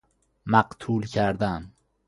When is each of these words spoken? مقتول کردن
مقتول 0.45 1.05
کردن 1.05 1.71